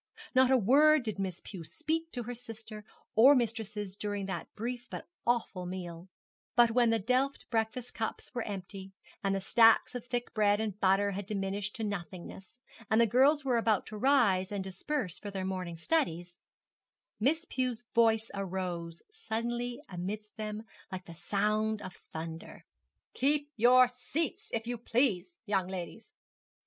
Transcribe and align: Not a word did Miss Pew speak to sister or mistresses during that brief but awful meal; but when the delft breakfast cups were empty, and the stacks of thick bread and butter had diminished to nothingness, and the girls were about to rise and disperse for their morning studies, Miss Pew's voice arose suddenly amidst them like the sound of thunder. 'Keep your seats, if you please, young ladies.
Not 0.33 0.49
a 0.49 0.57
word 0.57 1.03
did 1.03 1.19
Miss 1.19 1.41
Pew 1.43 1.63
speak 1.63 2.11
to 2.13 2.33
sister 2.33 2.83
or 3.13 3.35
mistresses 3.35 3.95
during 3.95 4.25
that 4.25 4.47
brief 4.55 4.89
but 4.89 5.07
awful 5.27 5.67
meal; 5.67 6.09
but 6.55 6.71
when 6.71 6.89
the 6.89 6.97
delft 6.97 7.47
breakfast 7.51 7.93
cups 7.93 8.33
were 8.33 8.41
empty, 8.41 8.93
and 9.23 9.35
the 9.35 9.39
stacks 9.39 9.93
of 9.93 10.03
thick 10.07 10.33
bread 10.33 10.59
and 10.59 10.79
butter 10.79 11.11
had 11.11 11.27
diminished 11.27 11.75
to 11.75 11.83
nothingness, 11.83 12.59
and 12.89 12.99
the 12.99 13.05
girls 13.05 13.45
were 13.45 13.57
about 13.57 13.85
to 13.85 13.95
rise 13.99 14.51
and 14.51 14.63
disperse 14.63 15.19
for 15.19 15.29
their 15.29 15.45
morning 15.45 15.77
studies, 15.77 16.39
Miss 17.19 17.45
Pew's 17.45 17.83
voice 17.93 18.31
arose 18.33 19.03
suddenly 19.11 19.81
amidst 19.87 20.35
them 20.35 20.63
like 20.91 21.05
the 21.05 21.13
sound 21.13 21.79
of 21.79 22.01
thunder. 22.11 22.65
'Keep 23.13 23.51
your 23.55 23.87
seats, 23.87 24.49
if 24.51 24.65
you 24.65 24.79
please, 24.79 25.37
young 25.45 25.67
ladies. 25.67 26.11